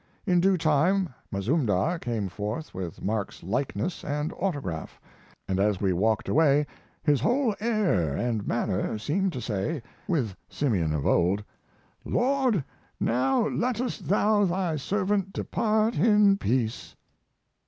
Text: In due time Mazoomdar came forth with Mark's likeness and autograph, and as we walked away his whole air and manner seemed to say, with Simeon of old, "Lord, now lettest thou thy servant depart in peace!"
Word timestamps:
In 0.25 0.39
due 0.39 0.57
time 0.57 1.13
Mazoomdar 1.31 1.99
came 1.99 2.27
forth 2.27 2.73
with 2.73 3.03
Mark's 3.03 3.43
likeness 3.43 4.03
and 4.03 4.33
autograph, 4.33 4.99
and 5.47 5.59
as 5.59 5.79
we 5.79 5.93
walked 5.93 6.27
away 6.27 6.65
his 7.03 7.21
whole 7.21 7.53
air 7.59 8.15
and 8.17 8.47
manner 8.47 8.97
seemed 8.97 9.31
to 9.33 9.41
say, 9.41 9.83
with 10.07 10.35
Simeon 10.49 10.91
of 10.91 11.05
old, 11.05 11.43
"Lord, 12.03 12.63
now 12.99 13.47
lettest 13.47 14.07
thou 14.07 14.43
thy 14.45 14.75
servant 14.75 15.33
depart 15.33 15.99
in 15.99 16.35
peace!" 16.39 16.95